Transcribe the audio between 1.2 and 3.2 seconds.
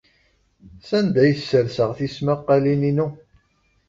ay sserseɣ tismaqqalin-inu?